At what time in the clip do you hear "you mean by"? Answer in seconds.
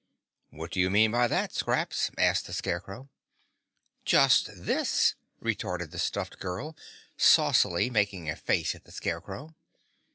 0.79-1.27